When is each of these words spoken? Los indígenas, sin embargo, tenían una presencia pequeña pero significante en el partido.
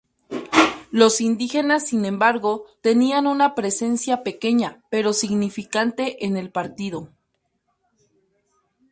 Los 0.89 1.21
indígenas, 1.21 1.89
sin 1.89 2.05
embargo, 2.05 2.65
tenían 2.81 3.27
una 3.27 3.53
presencia 3.53 4.23
pequeña 4.23 4.83
pero 4.89 5.13
significante 5.13 6.25
en 6.25 6.37
el 6.37 6.49
partido. 6.51 7.09